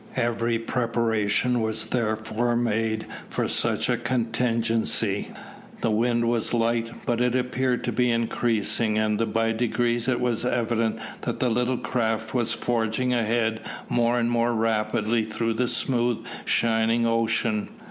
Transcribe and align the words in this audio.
Every 0.15 0.57
preparation 0.57 1.61
was 1.61 1.85
therefore 1.85 2.55
made 2.55 3.05
for 3.29 3.47
such 3.47 3.87
a 3.87 3.97
contingency. 3.97 5.27
The 5.81 5.91
wind 5.91 6.27
was 6.27 6.55
light, 6.55 6.89
but 7.05 7.21
it 7.21 7.35
appeared 7.35 7.83
to 7.83 7.91
be 7.91 8.09
increasing, 8.09 8.97
and 8.97 9.31
by 9.31 9.51
degrees 9.51 10.07
it 10.07 10.19
was 10.19 10.43
evident 10.43 10.97
that 11.21 11.39
the 11.39 11.49
little 11.49 11.77
craft 11.77 12.33
was 12.33 12.51
forging 12.51 13.13
ahead 13.13 13.61
more 13.89 14.19
and 14.19 14.31
more 14.31 14.55
rapidly 14.55 15.23
through 15.23 15.53
the 15.53 15.67
smooth 15.67 16.25
shining 16.45 17.05
ocean. 17.05 17.69